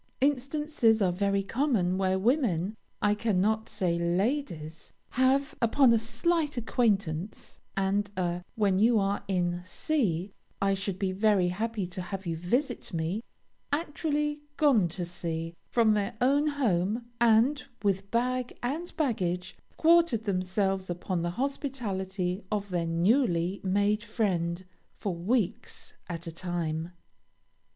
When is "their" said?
15.93-16.15, 22.71-22.87